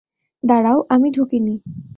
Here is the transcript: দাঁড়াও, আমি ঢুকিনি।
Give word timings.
দাঁড়াও, 0.43 0.77
আমি 0.89 1.07
ঢুকিনি। 1.11 1.55